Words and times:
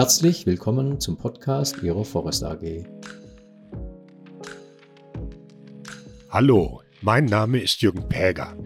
Herzlich 0.00 0.46
willkommen 0.46 0.98
zum 0.98 1.18
Podcast 1.18 1.82
Ihrer 1.82 2.06
Forest 2.06 2.42
AG. 2.42 2.86
Hallo, 6.30 6.80
mein 7.02 7.26
Name 7.26 7.60
ist 7.60 7.82
Jürgen 7.82 8.08
Päger. 8.08 8.56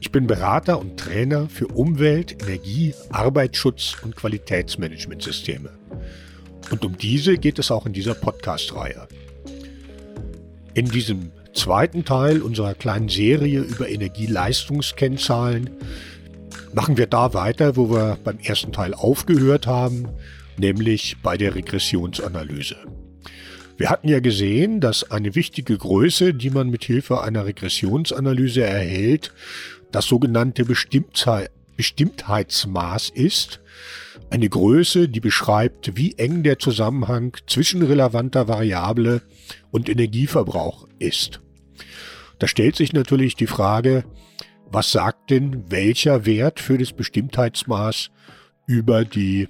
Ich 0.00 0.10
bin 0.10 0.26
Berater 0.26 0.80
und 0.80 0.98
Trainer 0.98 1.48
für 1.48 1.68
Umwelt, 1.68 2.42
Energie, 2.42 2.92
Arbeitsschutz 3.10 3.98
und 4.02 4.16
Qualitätsmanagementsysteme. 4.16 5.70
Und 6.72 6.84
um 6.84 6.98
diese 6.98 7.38
geht 7.38 7.60
es 7.60 7.70
auch 7.70 7.86
in 7.86 7.92
dieser 7.92 8.14
Podcast-Reihe. 8.14 9.06
In 10.74 10.86
diesem 10.86 11.30
zweiten 11.54 12.04
Teil 12.04 12.42
unserer 12.42 12.74
kleinen 12.74 13.08
Serie 13.08 13.60
über 13.60 13.88
Energieleistungskennzahlen 13.88 15.70
machen 16.74 16.96
wir 16.96 17.06
da 17.06 17.32
weiter, 17.32 17.76
wo 17.76 17.90
wir 17.90 18.18
beim 18.24 18.40
ersten 18.40 18.72
Teil 18.72 18.92
aufgehört 18.92 19.68
haben, 19.68 20.08
nämlich 20.60 21.16
bei 21.22 21.36
der 21.36 21.56
Regressionsanalyse. 21.56 22.76
Wir 23.76 23.90
hatten 23.90 24.08
ja 24.08 24.20
gesehen, 24.20 24.80
dass 24.80 25.10
eine 25.10 25.34
wichtige 25.34 25.76
Größe, 25.76 26.32
die 26.34 26.50
man 26.50 26.68
mit 26.68 26.84
Hilfe 26.84 27.22
einer 27.22 27.46
Regressionsanalyse 27.46 28.62
erhält, 28.62 29.32
das 29.90 30.04
sogenannte 30.04 30.64
Bestimmtheitsmaß 30.66 33.08
ist. 33.08 33.60
Eine 34.28 34.50
Größe, 34.50 35.08
die 35.08 35.20
beschreibt, 35.20 35.96
wie 35.96 36.12
eng 36.18 36.42
der 36.42 36.58
Zusammenhang 36.58 37.34
zwischen 37.46 37.80
relevanter 37.82 38.48
Variable 38.48 39.22
und 39.70 39.88
Energieverbrauch 39.88 40.86
ist. 40.98 41.40
Da 42.38 42.46
stellt 42.46 42.76
sich 42.76 42.92
natürlich 42.92 43.34
die 43.34 43.46
Frage, 43.46 44.04
was 44.66 44.92
sagt 44.92 45.30
denn 45.30 45.70
welcher 45.70 46.26
Wert 46.26 46.60
für 46.60 46.76
das 46.78 46.92
Bestimmtheitsmaß 46.92 48.10
über 48.66 49.04
die 49.04 49.48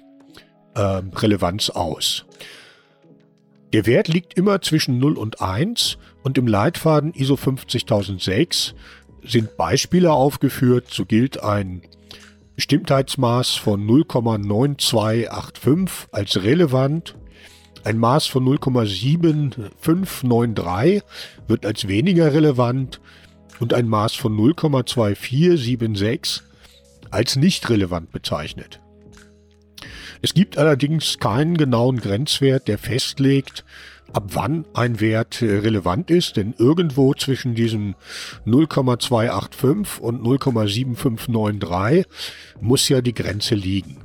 äh, 0.75 1.01
Relevanz 1.15 1.69
aus? 1.69 2.25
Der 3.73 3.85
Wert 3.85 4.07
liegt 4.09 4.33
immer 4.33 4.61
zwischen 4.61 4.99
0 4.99 5.17
und 5.17 5.41
1 5.41 5.97
und 6.23 6.37
im 6.37 6.47
Leitfaden 6.47 7.13
ISO 7.13 7.37
50006 7.37 8.75
sind 9.23 9.55
Beispiele 9.55 10.11
aufgeführt. 10.11 10.87
So 10.89 11.05
gilt 11.05 11.41
ein 11.41 11.83
Bestimmtheitsmaß 12.55 13.55
von 13.55 13.87
0,9285 13.87 15.89
als 16.11 16.43
relevant. 16.43 17.15
Ein 17.83 17.97
Maß 17.97 18.27
von 18.27 18.45
0,7593 18.45 21.01
wird 21.47 21.65
als 21.65 21.87
weniger 21.87 22.31
relevant 22.33 23.01
und 23.59 23.73
ein 23.73 23.87
Maß 23.87 24.13
von 24.15 24.37
0,2476 24.37 26.41
als 27.09 27.37
nicht 27.37 27.67
relevant 27.69 28.11
bezeichnet. 28.11 28.81
Es 30.21 30.33
gibt 30.33 30.57
allerdings 30.57 31.17
keinen 31.19 31.57
genauen 31.57 31.97
Grenzwert, 31.97 32.67
der 32.67 32.77
festlegt, 32.77 33.65
ab 34.13 34.25
wann 34.33 34.65
ein 34.73 34.99
Wert 34.99 35.41
äh, 35.41 35.59
relevant 35.59 36.11
ist, 36.11 36.37
denn 36.37 36.53
irgendwo 36.57 37.13
zwischen 37.13 37.55
diesem 37.55 37.95
0,285 38.45 39.99
und 40.01 40.21
0,7593 40.23 42.05
muss 42.59 42.87
ja 42.89 43.01
die 43.01 43.13
Grenze 43.13 43.55
liegen. 43.55 43.97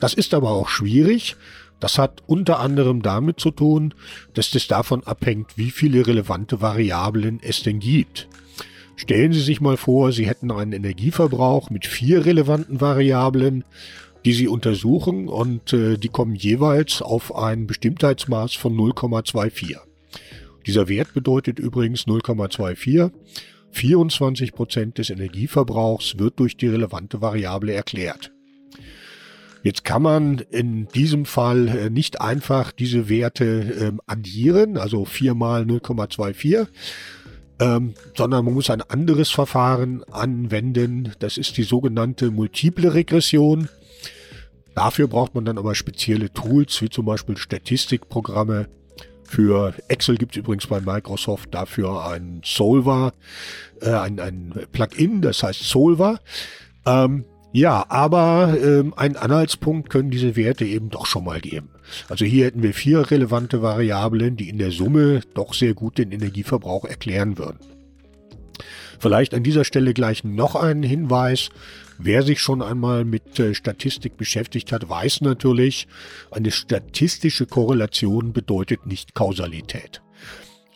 Das 0.00 0.14
ist 0.14 0.34
aber 0.34 0.50
auch 0.50 0.68
schwierig. 0.68 1.36
Das 1.80 1.98
hat 1.98 2.22
unter 2.26 2.58
anderem 2.58 3.02
damit 3.02 3.38
zu 3.38 3.52
tun, 3.52 3.94
dass 4.34 4.50
das 4.50 4.66
davon 4.66 5.04
abhängt, 5.04 5.56
wie 5.56 5.70
viele 5.70 6.06
relevante 6.06 6.60
Variablen 6.60 7.38
es 7.40 7.62
denn 7.62 7.78
gibt. 7.78 8.28
Stellen 8.96 9.32
Sie 9.32 9.40
sich 9.40 9.60
mal 9.60 9.76
vor, 9.76 10.10
Sie 10.10 10.26
hätten 10.26 10.50
einen 10.50 10.72
Energieverbrauch 10.72 11.70
mit 11.70 11.86
vier 11.86 12.26
relevanten 12.26 12.80
Variablen 12.80 13.62
die 14.24 14.32
sie 14.32 14.48
untersuchen 14.48 15.28
und 15.28 15.72
äh, 15.72 15.96
die 15.96 16.08
kommen 16.08 16.34
jeweils 16.34 17.02
auf 17.02 17.34
ein 17.34 17.66
Bestimmtheitsmaß 17.66 18.54
von 18.54 18.76
0,24. 18.76 19.76
Dieser 20.66 20.88
Wert 20.88 21.14
bedeutet 21.14 21.58
übrigens 21.58 22.06
0,24. 22.06 23.10
24 23.70 24.52
Prozent 24.52 24.98
des 24.98 25.10
Energieverbrauchs 25.10 26.18
wird 26.18 26.40
durch 26.40 26.56
die 26.56 26.68
relevante 26.68 27.20
Variable 27.20 27.72
erklärt. 27.72 28.32
Jetzt 29.62 29.84
kann 29.84 30.02
man 30.02 30.38
in 30.50 30.88
diesem 30.88 31.24
Fall 31.24 31.68
äh, 31.68 31.90
nicht 31.90 32.20
einfach 32.20 32.72
diese 32.72 33.08
Werte 33.08 33.44
ähm, 33.44 34.00
addieren, 34.06 34.76
also 34.76 35.04
4 35.04 35.34
mal 35.34 35.62
0,24, 35.62 36.66
ähm, 37.60 37.94
sondern 38.16 38.44
man 38.44 38.54
muss 38.54 38.70
ein 38.70 38.82
anderes 38.82 39.30
Verfahren 39.30 40.04
anwenden. 40.04 41.12
Das 41.18 41.36
ist 41.36 41.56
die 41.56 41.64
sogenannte 41.64 42.30
multiple 42.30 42.94
Regression. 42.94 43.68
Dafür 44.78 45.08
braucht 45.08 45.34
man 45.34 45.44
dann 45.44 45.58
aber 45.58 45.74
spezielle 45.74 46.32
Tools, 46.32 46.80
wie 46.80 46.88
zum 46.88 47.04
Beispiel 47.04 47.36
Statistikprogramme. 47.36 48.68
Für 49.24 49.74
Excel 49.88 50.16
gibt 50.16 50.36
es 50.36 50.38
übrigens 50.38 50.68
bei 50.68 50.80
Microsoft 50.80 51.52
dafür 51.52 52.06
ein 52.06 52.42
Solver, 52.44 53.12
äh, 53.80 53.90
ein, 53.90 54.20
ein 54.20 54.54
Plugin, 54.70 55.20
das 55.20 55.42
heißt 55.42 55.64
Solver. 55.64 56.20
Ähm, 56.86 57.24
ja, 57.52 57.86
aber 57.88 58.56
ähm, 58.62 58.94
einen 58.94 59.16
Anhaltspunkt 59.16 59.90
können 59.90 60.12
diese 60.12 60.36
Werte 60.36 60.64
eben 60.64 60.90
doch 60.90 61.06
schon 61.06 61.24
mal 61.24 61.40
geben. 61.40 61.70
Also 62.08 62.24
hier 62.24 62.46
hätten 62.46 62.62
wir 62.62 62.72
vier 62.72 63.10
relevante 63.10 63.60
Variablen, 63.62 64.36
die 64.36 64.48
in 64.48 64.58
der 64.58 64.70
Summe 64.70 65.22
doch 65.34 65.54
sehr 65.54 65.74
gut 65.74 65.98
den 65.98 66.12
Energieverbrauch 66.12 66.84
erklären 66.84 67.36
würden. 67.36 67.58
Vielleicht 68.98 69.34
an 69.34 69.42
dieser 69.42 69.64
Stelle 69.64 69.94
gleich 69.94 70.24
noch 70.24 70.54
einen 70.54 70.82
Hinweis. 70.82 71.50
Wer 71.98 72.22
sich 72.22 72.40
schon 72.40 72.62
einmal 72.62 73.04
mit 73.04 73.38
äh, 73.40 73.54
Statistik 73.54 74.16
beschäftigt 74.16 74.72
hat, 74.72 74.88
weiß 74.88 75.20
natürlich, 75.22 75.88
eine 76.30 76.50
statistische 76.50 77.46
Korrelation 77.46 78.32
bedeutet 78.32 78.86
nicht 78.86 79.14
Kausalität. 79.14 80.00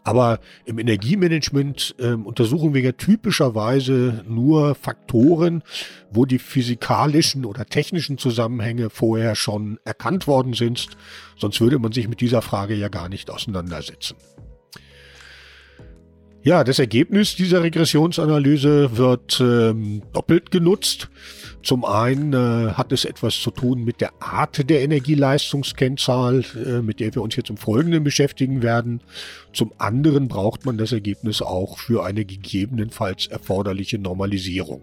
Aber 0.04 0.41
im 0.65 0.78
Energiemanagement 0.78 1.94
äh, 1.98 2.15
untersuchen 2.15 2.75
wir 2.75 2.81
ja 2.81 2.93
typischerweise 2.93 4.25
nur 4.26 4.75
Faktoren, 4.75 5.62
wo 6.10 6.25
die 6.25 6.41
physikalischen 6.41 7.44
oder 7.44 7.66
technischen 7.66 8.19
Zusammenhänge 8.19 8.91
vorher 8.91 9.37
schon 9.37 9.78
erkannt 9.84 10.26
worden 10.26 10.54
sind. 10.54 10.88
Sonst 11.38 11.60
würde 11.60 11.78
man 11.78 11.93
sich 11.93 12.09
mit 12.09 12.20
dieser 12.20 12.43
Frage 12.43 12.75
ja 12.75 12.88
gar 12.88 13.09
nicht 13.09 13.31
auseinandersetzen. 13.31 14.16
Ja, 16.44 16.64
das 16.64 16.80
Ergebnis 16.80 17.36
dieser 17.36 17.62
Regressionsanalyse 17.62 18.97
wird 18.97 19.41
ähm, 19.41 20.03
doppelt 20.12 20.50
genutzt. 20.50 21.08
Zum 21.62 21.84
einen 21.84 22.32
äh, 22.32 22.72
hat 22.72 22.91
es 22.91 23.04
etwas 23.04 23.41
zu 23.41 23.53
tun 23.53 23.84
mit 23.84 24.00
der 24.00 24.10
Art 24.20 24.69
der 24.69 24.82
Energieleistungskennzahl, 24.82 26.44
äh, 26.56 26.82
mit 26.82 26.98
der 26.98 27.14
wir 27.14 27.22
uns 27.22 27.36
jetzt 27.36 27.50
im 27.50 27.56
Folgenden 27.56 28.02
beschäftigen 28.02 28.60
werden. 28.60 29.02
Zum 29.52 29.72
anderen 29.78 30.26
braucht 30.26 30.66
man 30.66 30.78
das 30.78 30.91
Ergebnis 30.91 31.42
auch 31.42 31.78
für 31.78 32.04
eine 32.04 32.25
gegebenenfalls 32.25 33.28
erforderliche 33.28 34.00
Normalisierung. 34.00 34.82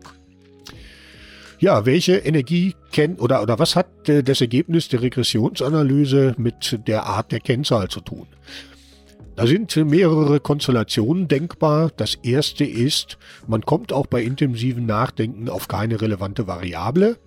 Ja, 1.60 1.86
welche 1.86 2.16
Energie 2.16 2.74
kennt 2.94 3.20
oder, 3.20 3.42
oder 3.42 3.60
was 3.60 3.76
hat 3.76 4.08
äh, 4.08 4.24
das 4.24 4.40
Ergebnis 4.40 4.88
der 4.88 5.02
Regressionsanalyse 5.02 6.36
mit 6.38 6.80
der 6.88 7.06
Art 7.06 7.34
der 7.34 7.42
Kennzahl 7.42 7.90
zu 7.90 8.00
tun? 8.00 8.28
Da 9.40 9.48
sind 9.48 9.74
mehrere 9.74 10.42
Konstellationen 10.42 11.30
denkbar. 11.30 11.92
Das 11.96 12.16
erste 12.16 12.66
ist, 12.66 13.18
man 13.48 13.62
kommt 13.62 13.94
auch 13.94 14.06
bei 14.06 14.22
intensivem 14.22 14.86
Nachdenken 14.86 15.48
auf 15.48 15.70
keine 15.70 16.02
relevante 16.02 16.46
Variable. 16.46 17.18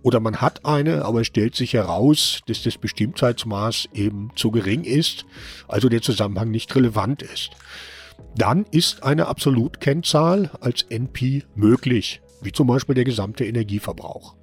Oder 0.00 0.20
man 0.20 0.40
hat 0.40 0.64
eine, 0.64 1.04
aber 1.04 1.20
es 1.20 1.26
stellt 1.26 1.54
sich 1.54 1.74
heraus, 1.74 2.40
dass 2.46 2.62
das 2.62 2.78
Bestimmtheitsmaß 2.78 3.90
eben 3.92 4.30
zu 4.36 4.52
gering 4.52 4.84
ist, 4.84 5.26
also 5.68 5.90
der 5.90 6.00
Zusammenhang 6.00 6.50
nicht 6.50 6.74
relevant 6.74 7.20
ist. 7.20 7.50
Dann 8.34 8.64
ist 8.70 9.02
eine 9.02 9.26
Absolutkennzahl 9.26 10.50
als 10.62 10.86
NP 10.88 11.42
möglich, 11.54 12.22
wie 12.40 12.52
zum 12.52 12.68
Beispiel 12.68 12.94
der 12.94 13.04
gesamte 13.04 13.44
Energieverbrauch. 13.44 14.34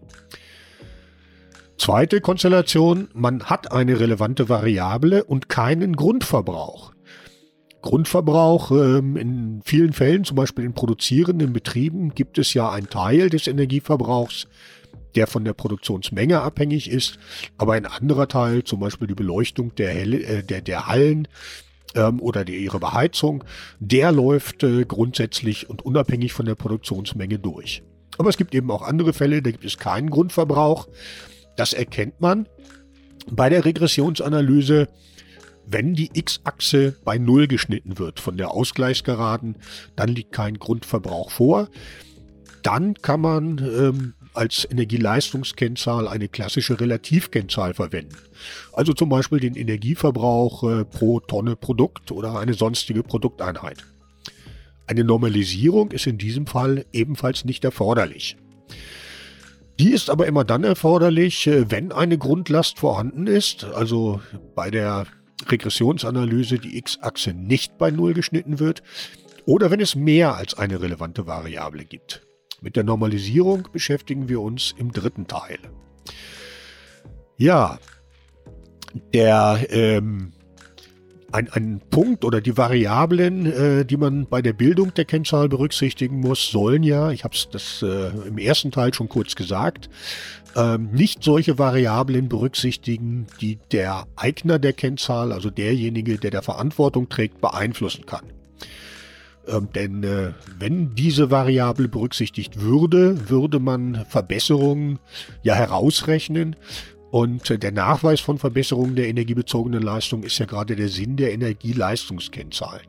Zweite 1.81 2.21
Konstellation, 2.21 3.07
man 3.15 3.45
hat 3.45 3.71
eine 3.71 3.99
relevante 3.99 4.49
Variable 4.49 5.23
und 5.23 5.49
keinen 5.49 5.95
Grundverbrauch. 5.95 6.91
Grundverbrauch 7.81 8.71
ähm, 8.71 9.17
in 9.17 9.61
vielen 9.63 9.93
Fällen, 9.93 10.23
zum 10.23 10.35
Beispiel 10.35 10.65
in 10.65 10.73
produzierenden 10.73 11.53
Betrieben, 11.53 12.13
gibt 12.13 12.37
es 12.37 12.53
ja 12.53 12.69
einen 12.69 12.89
Teil 12.89 13.29
des 13.29 13.47
Energieverbrauchs, 13.47 14.47
der 15.15 15.27
von 15.27 15.43
der 15.43 15.53
Produktionsmenge 15.53 16.41
abhängig 16.41 16.89
ist, 16.89 17.17
aber 17.57 17.73
ein 17.73 17.85
anderer 17.85 18.27
Teil, 18.27 18.63
zum 18.63 18.79
Beispiel 18.79 19.07
die 19.07 19.15
Beleuchtung 19.15 19.75
der, 19.75 19.89
Helle, 19.89 20.23
äh, 20.23 20.43
der, 20.43 20.61
der 20.61 20.87
Hallen 20.87 21.27
ähm, 21.95 22.19
oder 22.19 22.45
die, 22.45 22.55
ihre 22.57 22.79
Beheizung, 22.79 23.43
der 23.79 24.11
läuft 24.11 24.63
äh, 24.63 24.85
grundsätzlich 24.85 25.69
und 25.69 25.83
unabhängig 25.83 26.33
von 26.33 26.45
der 26.45 26.55
Produktionsmenge 26.55 27.39
durch. 27.39 27.83
Aber 28.17 28.29
es 28.29 28.37
gibt 28.37 28.53
eben 28.53 28.71
auch 28.71 28.81
andere 28.81 29.13
Fälle, 29.13 29.41
da 29.41 29.51
gibt 29.51 29.65
es 29.65 29.77
keinen 29.77 30.09
Grundverbrauch. 30.09 30.87
Das 31.55 31.73
erkennt 31.73 32.21
man 32.21 32.47
bei 33.29 33.49
der 33.49 33.65
Regressionsanalyse, 33.65 34.87
wenn 35.65 35.93
die 35.93 36.09
x-Achse 36.13 36.95
bei 37.03 37.17
Null 37.17 37.47
geschnitten 37.47 37.97
wird 37.99 38.19
von 38.19 38.37
der 38.37 38.51
Ausgleichsgeraden, 38.51 39.57
dann 39.95 40.09
liegt 40.09 40.31
kein 40.31 40.59
Grundverbrauch 40.59 41.31
vor. 41.31 41.69
Dann 42.63 42.93
kann 42.95 43.21
man 43.21 43.57
ähm, 43.59 44.13
als 44.33 44.67
Energieleistungskennzahl 44.69 46.07
eine 46.07 46.27
klassische 46.27 46.79
Relativkennzahl 46.79 47.73
verwenden. 47.73 48.15
Also 48.73 48.93
zum 48.93 49.09
Beispiel 49.09 49.39
den 49.39 49.55
Energieverbrauch 49.55 50.63
äh, 50.63 50.85
pro 50.85 51.19
Tonne 51.19 51.55
Produkt 51.55 52.11
oder 52.11 52.39
eine 52.39 52.53
sonstige 52.53 53.03
Produkteinheit. 53.03 53.83
Eine 54.87 55.03
Normalisierung 55.03 55.91
ist 55.91 56.07
in 56.07 56.17
diesem 56.17 56.47
Fall 56.47 56.85
ebenfalls 56.91 57.45
nicht 57.45 57.63
erforderlich. 57.63 58.37
Die 59.79 59.91
ist 59.91 60.09
aber 60.09 60.27
immer 60.27 60.43
dann 60.43 60.63
erforderlich, 60.63 61.47
äh, 61.47 61.71
wenn 61.71 61.91
eine 61.91 62.17
Grundlast 62.17 62.79
vorhanden 62.79 63.27
ist, 63.27 63.63
also 63.63 64.21
bei 64.55 64.69
der 64.69 65.07
Regressionsanalyse 65.49 66.59
die 66.59 66.77
x-Achse 66.77 67.33
nicht 67.33 67.77
bei 67.77 67.91
Null 67.91 68.13
geschnitten 68.13 68.59
wird 68.59 68.83
oder 69.45 69.71
wenn 69.71 69.79
es 69.79 69.95
mehr 69.95 70.35
als 70.35 70.53
eine 70.53 70.81
relevante 70.81 71.27
Variable 71.27 71.85
gibt. 71.85 72.25
Mit 72.61 72.75
der 72.75 72.83
Normalisierung 72.83 73.67
beschäftigen 73.71 74.29
wir 74.29 74.41
uns 74.41 74.75
im 74.77 74.91
dritten 74.91 75.27
Teil. 75.27 75.57
Ja, 77.37 77.79
der 79.13 79.65
ähm, 79.69 80.33
ein, 81.31 81.49
ein 81.51 81.81
Punkt 81.89 82.25
oder 82.25 82.41
die 82.41 82.57
Variablen, 82.57 83.45
äh, 83.45 83.85
die 83.85 83.97
man 83.97 84.27
bei 84.27 84.41
der 84.41 84.53
Bildung 84.53 84.93
der 84.93 85.05
Kennzahl 85.05 85.49
berücksichtigen 85.49 86.19
muss, 86.19 86.49
sollen 86.49 86.83
ja, 86.83 87.11
ich 87.11 87.23
habe 87.23 87.35
es 87.35 87.49
das 87.49 87.81
äh, 87.81 88.09
im 88.27 88.37
ersten 88.37 88.71
Teil 88.71 88.93
schon 88.93 89.09
kurz 89.09 89.35
gesagt, 89.35 89.89
ähm, 90.55 90.89
nicht 90.91 91.23
solche 91.23 91.57
Variablen 91.57 92.29
berücksichtigen, 92.29 93.27
die 93.39 93.59
der 93.71 94.05
Eigner 94.15 94.59
der 94.59 94.73
Kennzahl, 94.73 95.31
also 95.31 95.49
derjenige, 95.49 96.17
der 96.17 96.31
der 96.31 96.41
Verantwortung 96.41 97.09
trägt, 97.09 97.41
beeinflussen 97.41 98.05
kann. 98.05 98.25
Ähm, 99.47 99.69
denn 99.73 100.03
äh, 100.03 100.33
wenn 100.59 100.93
diese 100.95 101.31
Variable 101.31 101.87
berücksichtigt 101.87 102.61
würde, 102.61 103.29
würde 103.29 103.59
man 103.59 104.05
Verbesserungen 104.07 104.99
ja 105.41 105.55
herausrechnen. 105.55 106.55
Und 107.11 107.49
äh, 107.49 107.59
der 107.59 107.73
Nachweis 107.73 108.21
von 108.21 108.39
Verbesserungen 108.39 108.95
der 108.95 109.07
energiebezogenen 109.07 109.83
Leistung 109.83 110.23
ist 110.23 110.39
ja 110.39 110.45
gerade 110.45 110.75
der 110.75 110.87
Sinn 110.89 111.17
der 111.17 111.33
Energieleistungskennzahlen. 111.33 112.87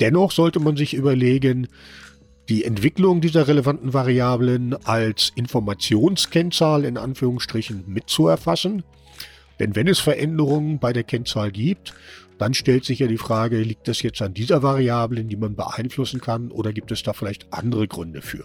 Dennoch 0.00 0.30
sollte 0.30 0.60
man 0.60 0.76
sich 0.76 0.94
überlegen, 0.94 1.68
die 2.48 2.64
Entwicklung 2.64 3.22
dieser 3.22 3.48
relevanten 3.48 3.94
Variablen 3.94 4.74
als 4.84 5.32
Informationskennzahl 5.34 6.84
in 6.84 6.98
Anführungsstrichen 6.98 7.84
mitzuerfassen. 7.86 8.82
Denn 9.58 9.74
wenn 9.74 9.88
es 9.88 10.00
Veränderungen 10.00 10.78
bei 10.78 10.92
der 10.92 11.04
Kennzahl 11.04 11.50
gibt, 11.50 11.94
dann 12.36 12.52
stellt 12.52 12.84
sich 12.84 12.98
ja 12.98 13.06
die 13.06 13.18
Frage, 13.18 13.62
liegt 13.62 13.88
das 13.88 14.02
jetzt 14.02 14.20
an 14.20 14.34
dieser 14.34 14.62
Variable, 14.62 15.24
die 15.24 15.36
man 15.36 15.54
beeinflussen 15.54 16.20
kann, 16.20 16.50
oder 16.50 16.72
gibt 16.72 16.90
es 16.90 17.02
da 17.02 17.12
vielleicht 17.12 17.52
andere 17.52 17.88
Gründe 17.88 18.20
für? 18.20 18.44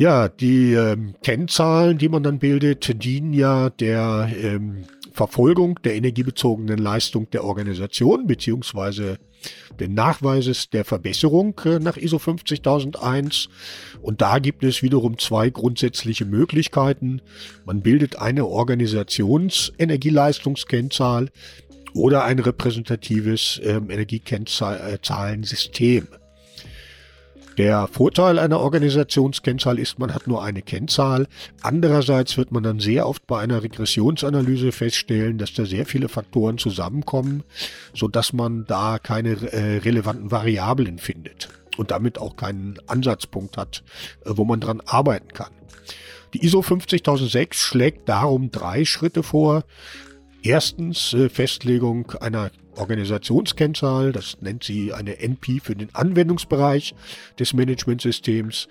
Ja, 0.00 0.28
die 0.28 0.72
ähm, 0.72 1.14
Kennzahlen, 1.22 1.98
die 1.98 2.08
man 2.08 2.22
dann 2.22 2.38
bildet, 2.38 3.04
dienen 3.04 3.34
ja 3.34 3.68
der 3.68 4.30
ähm, 4.34 4.86
Verfolgung 5.12 5.78
der 5.84 5.94
energiebezogenen 5.94 6.78
Leistung 6.78 7.28
der 7.28 7.44
Organisation 7.44 8.26
beziehungsweise 8.26 9.18
den 9.78 9.92
Nachweises 9.92 10.70
der 10.70 10.86
Verbesserung 10.86 11.60
äh, 11.66 11.80
nach 11.80 11.98
ISO 11.98 12.18
50001. 12.18 13.50
Und 14.00 14.22
da 14.22 14.38
gibt 14.38 14.64
es 14.64 14.82
wiederum 14.82 15.18
zwei 15.18 15.50
grundsätzliche 15.50 16.24
Möglichkeiten. 16.24 17.20
Man 17.66 17.82
bildet 17.82 18.16
eine 18.16 18.46
Organisationsenergieleistungskennzahl 18.46 21.28
oder 21.92 22.24
ein 22.24 22.38
repräsentatives 22.38 23.60
ähm, 23.62 23.90
Energiekennzahlensystem. 23.90 26.08
Der 27.60 27.88
Vorteil 27.88 28.38
einer 28.38 28.58
Organisationskennzahl 28.58 29.78
ist, 29.78 29.98
man 29.98 30.14
hat 30.14 30.26
nur 30.26 30.42
eine 30.42 30.62
Kennzahl. 30.62 31.26
Andererseits 31.60 32.38
wird 32.38 32.52
man 32.52 32.62
dann 32.62 32.80
sehr 32.80 33.06
oft 33.06 33.26
bei 33.26 33.38
einer 33.38 33.62
Regressionsanalyse 33.62 34.72
feststellen, 34.72 35.36
dass 35.36 35.52
da 35.52 35.66
sehr 35.66 35.84
viele 35.84 36.08
Faktoren 36.08 36.56
zusammenkommen, 36.56 37.42
sodass 37.92 38.32
man 38.32 38.64
da 38.64 38.98
keine 38.98 39.32
äh, 39.52 39.76
relevanten 39.76 40.30
Variablen 40.30 40.96
findet 40.96 41.50
und 41.76 41.90
damit 41.90 42.18
auch 42.18 42.34
keinen 42.34 42.78
Ansatzpunkt 42.86 43.58
hat, 43.58 43.84
äh, 44.24 44.30
wo 44.30 44.46
man 44.46 44.60
dran 44.60 44.80
arbeiten 44.86 45.34
kann. 45.34 45.52
Die 46.32 46.42
ISO 46.42 46.62
50006 46.62 47.58
schlägt 47.58 48.08
darum 48.08 48.50
drei 48.50 48.86
Schritte 48.86 49.22
vor. 49.22 49.64
Erstens 50.42 51.12
äh, 51.12 51.28
Festlegung 51.28 52.12
einer 52.22 52.50
Organisationskennzahl, 52.76 54.12
das 54.12 54.38
nennt 54.40 54.64
sie 54.64 54.92
eine 54.92 55.18
NP 55.18 55.60
für 55.60 55.76
den 55.76 55.94
Anwendungsbereich 55.94 56.94
des 57.38 57.52
Managementsystems. 57.52 58.68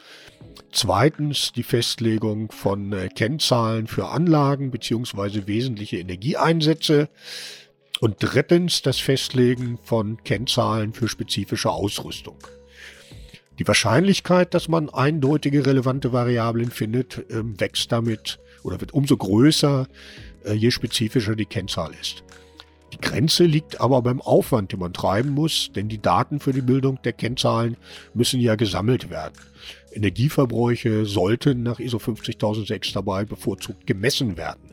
Zweitens 0.72 1.52
die 1.52 1.64
Festlegung 1.64 2.52
von 2.52 2.94
äh, 2.94 3.10
Kennzahlen 3.10 3.88
für 3.88 4.10
Anlagen 4.10 4.72
bzw. 4.72 5.48
wesentliche 5.48 5.98
Energieeinsätze. 5.98 7.10
Und 8.02 8.16
drittens 8.20 8.82
das 8.82 9.00
Festlegen 9.00 9.78
von 9.84 10.24
Kennzahlen 10.24 10.94
für 10.94 11.10
spezifische 11.10 11.70
Ausrüstung. 11.70 12.38
Die 13.60 13.68
Wahrscheinlichkeit, 13.68 14.54
dass 14.54 14.70
man 14.70 14.90
eindeutige 14.90 15.66
relevante 15.66 16.14
Variablen 16.14 16.72
findet, 16.72 17.26
ähm, 17.30 17.60
wächst 17.60 17.92
damit 17.92 18.40
oder 18.64 18.80
wird 18.80 18.94
umso 18.94 19.18
größer, 19.18 19.88
äh, 20.46 20.54
je 20.54 20.72
spezifischer 20.72 21.36
die 21.36 21.46
Kennzahl 21.46 21.92
ist. 22.00 22.24
Die 22.94 22.98
Grenze 23.02 23.44
liegt 23.44 23.80
aber 23.82 24.02
beim 24.02 24.22
Aufwand, 24.22 24.72
den 24.72 24.80
man 24.80 24.94
treiben 24.94 25.30
muss, 25.30 25.72
denn 25.76 25.90
die 25.90 26.02
Daten 26.02 26.40
für 26.40 26.54
die 26.54 26.62
Bildung 26.62 27.00
der 27.04 27.14
Kennzahlen 27.14 27.78
müssen 28.14 28.40
ja 28.40 28.56
gesammelt 28.56 29.10
werden. 29.10 29.36
Energieverbräuche 29.92 31.06
sollten 31.06 31.64
nach 31.64 31.80
ISO 31.80 32.00
50006 32.00 32.94
dabei 32.94 33.26
bevorzugt 33.26 33.86
gemessen 33.86 34.38
werden. 34.38 34.72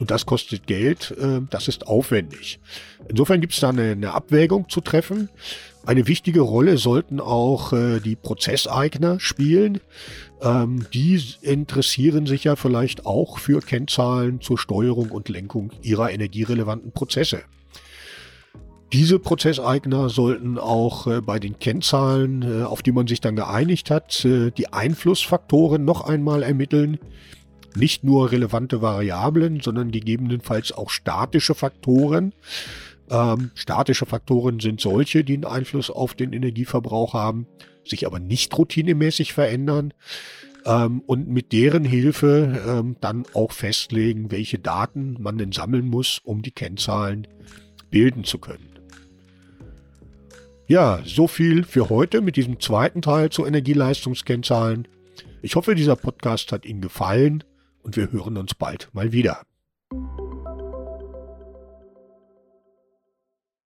Und 0.00 0.10
das 0.10 0.26
kostet 0.26 0.66
Geld, 0.66 1.14
äh, 1.18 1.40
das 1.50 1.68
ist 1.68 1.86
aufwendig. 1.86 2.60
Insofern 3.08 3.40
gibt 3.40 3.52
es 3.52 3.60
da 3.60 3.70
eine, 3.70 4.12
Abwägung 4.12 4.68
zu 4.68 4.80
treffen. 4.80 5.28
Eine 5.84 6.06
wichtige 6.06 6.40
Rolle 6.40 6.76
sollten 6.78 7.20
auch 7.20 7.72
äh, 7.72 8.00
die 8.00 8.16
Prozesseigner 8.16 9.18
spielen. 9.20 9.80
Ähm, 10.42 10.86
die 10.92 11.20
interessieren 11.42 12.26
sich 12.26 12.44
ja 12.44 12.56
vielleicht 12.56 13.06
auch 13.06 13.38
für 13.38 13.60
Kennzahlen 13.60 14.40
zur 14.40 14.58
Steuerung 14.58 15.10
und 15.10 15.28
Lenkung 15.28 15.70
ihrer 15.82 16.10
energierelevanten 16.10 16.92
Prozesse. 16.92 17.40
Diese 18.92 19.18
Prozesseigner 19.18 20.08
sollten 20.08 20.58
auch 20.58 21.06
äh, 21.06 21.20
bei 21.20 21.38
den 21.38 21.58
Kennzahlen, 21.58 22.64
auf 22.64 22.82
die 22.82 22.92
man 22.92 23.06
sich 23.06 23.20
dann 23.20 23.36
geeinigt 23.36 23.90
hat, 23.90 24.24
die 24.24 24.72
Einflussfaktoren 24.72 25.84
noch 25.84 26.02
einmal 26.02 26.42
ermitteln, 26.42 26.98
nicht 27.78 28.04
nur 28.04 28.32
relevante 28.32 28.82
Variablen, 28.82 29.60
sondern 29.60 29.90
gegebenenfalls 29.90 30.72
auch 30.72 30.90
statische 30.90 31.54
Faktoren. 31.54 32.34
Ähm, 33.10 33.50
statische 33.54 34.06
Faktoren 34.06 34.60
sind 34.60 34.80
solche, 34.80 35.24
die 35.24 35.34
einen 35.34 35.44
Einfluss 35.44 35.90
auf 35.90 36.14
den 36.14 36.32
Energieverbrauch 36.32 37.14
haben, 37.14 37.46
sich 37.84 38.06
aber 38.06 38.18
nicht 38.18 38.56
routinemäßig 38.56 39.32
verändern 39.32 39.94
ähm, 40.66 41.00
und 41.06 41.28
mit 41.28 41.52
deren 41.52 41.84
Hilfe 41.84 42.60
ähm, 42.66 42.96
dann 43.00 43.24
auch 43.32 43.52
festlegen, 43.52 44.30
welche 44.30 44.58
Daten 44.58 45.16
man 45.20 45.38
denn 45.38 45.52
sammeln 45.52 45.86
muss, 45.86 46.20
um 46.22 46.42
die 46.42 46.50
Kennzahlen 46.50 47.26
bilden 47.90 48.24
zu 48.24 48.38
können. 48.38 48.68
Ja, 50.66 51.00
so 51.06 51.28
viel 51.28 51.64
für 51.64 51.88
heute 51.88 52.20
mit 52.20 52.36
diesem 52.36 52.60
zweiten 52.60 53.00
Teil 53.00 53.30
zu 53.30 53.46
Energieleistungskennzahlen. 53.46 54.86
Ich 55.40 55.56
hoffe, 55.56 55.74
dieser 55.74 55.96
Podcast 55.96 56.52
hat 56.52 56.66
Ihnen 56.66 56.82
gefallen 56.82 57.42
und 57.88 57.96
wir 57.96 58.12
hören 58.12 58.36
uns 58.36 58.54
bald 58.54 58.90
mal 58.92 59.12
wieder. 59.12 59.40